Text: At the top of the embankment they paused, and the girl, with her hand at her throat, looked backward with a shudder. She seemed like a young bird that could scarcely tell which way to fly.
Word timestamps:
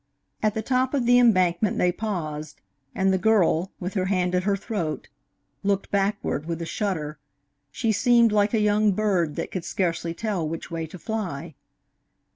At 0.41 0.55
the 0.55 0.63
top 0.63 0.95
of 0.95 1.05
the 1.05 1.19
embankment 1.19 1.77
they 1.77 1.91
paused, 1.91 2.59
and 2.95 3.13
the 3.13 3.19
girl, 3.19 3.71
with 3.79 3.93
her 3.93 4.05
hand 4.05 4.33
at 4.33 4.45
her 4.45 4.57
throat, 4.57 5.09
looked 5.61 5.91
backward 5.91 6.47
with 6.47 6.59
a 6.59 6.65
shudder. 6.65 7.19
She 7.71 7.91
seemed 7.91 8.31
like 8.31 8.55
a 8.55 8.59
young 8.59 8.93
bird 8.93 9.35
that 9.35 9.51
could 9.51 9.63
scarcely 9.63 10.15
tell 10.15 10.49
which 10.49 10.71
way 10.71 10.87
to 10.87 10.97
fly. 10.97 11.53